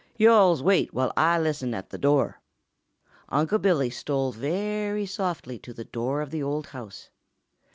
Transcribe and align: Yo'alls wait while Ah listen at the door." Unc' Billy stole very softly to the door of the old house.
Yo'alls 0.17 0.63
wait 0.63 0.91
while 0.95 1.13
Ah 1.15 1.37
listen 1.37 1.75
at 1.75 1.91
the 1.91 1.97
door." 1.99 2.41
Unc' 3.29 3.61
Billy 3.61 3.91
stole 3.91 4.31
very 4.31 5.05
softly 5.05 5.59
to 5.59 5.75
the 5.75 5.85
door 5.85 6.21
of 6.21 6.31
the 6.31 6.41
old 6.41 6.65
house. 6.69 7.11